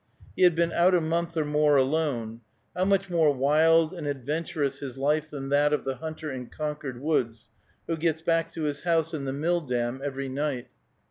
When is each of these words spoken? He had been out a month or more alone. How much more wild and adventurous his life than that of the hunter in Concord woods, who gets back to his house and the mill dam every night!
He 0.35 0.41
had 0.41 0.55
been 0.55 0.71
out 0.71 0.95
a 0.95 0.99
month 0.99 1.37
or 1.37 1.45
more 1.45 1.75
alone. 1.77 2.41
How 2.75 2.85
much 2.85 3.07
more 3.11 3.31
wild 3.31 3.93
and 3.93 4.07
adventurous 4.07 4.79
his 4.79 4.97
life 4.97 5.29
than 5.29 5.49
that 5.49 5.73
of 5.73 5.83
the 5.83 5.97
hunter 5.97 6.31
in 6.31 6.47
Concord 6.47 6.99
woods, 6.99 7.45
who 7.85 7.95
gets 7.95 8.23
back 8.23 8.51
to 8.53 8.63
his 8.63 8.81
house 8.81 9.13
and 9.13 9.27
the 9.27 9.31
mill 9.31 9.61
dam 9.61 10.01
every 10.03 10.27
night! 10.27 10.69